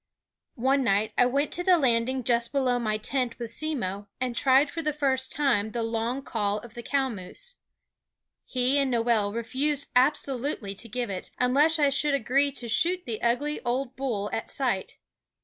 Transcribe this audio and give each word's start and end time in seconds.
One 0.55 0.83
night 0.83 1.13
I 1.15 1.27
went 1.27 1.51
to 1.51 1.63
the 1.63 1.77
landing 1.77 2.23
just 2.23 2.51
below 2.51 2.79
my 2.79 2.97
tent 2.97 3.37
with 3.37 3.53
Simmo 3.53 4.07
and 4.19 4.35
tried 4.35 4.71
for 4.71 4.81
the 4.81 4.91
first 4.93 5.31
time 5.31 5.73
the 5.73 5.83
long 5.83 6.23
call 6.23 6.57
of 6.61 6.73
the 6.73 6.81
cow 6.81 7.07
moose. 7.07 7.57
He 8.43 8.79
and 8.79 8.89
Noel 8.89 9.31
refused 9.31 9.89
absolutely 9.95 10.73
to 10.73 10.89
give 10.89 11.11
it, 11.11 11.29
unless 11.37 11.77
I 11.77 11.91
should 11.91 12.15
agree 12.15 12.51
to 12.51 12.67
shoot 12.67 13.05
the 13.05 13.21
ugly 13.21 13.61
old 13.63 13.95
bull 13.95 14.31
at 14.33 14.49
sight. 14.49 14.97